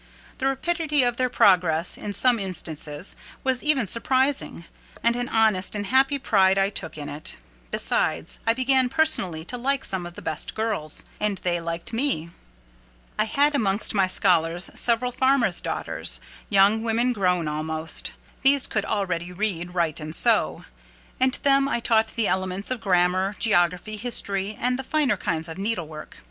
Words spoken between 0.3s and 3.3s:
The rapidity of their progress, in some instances,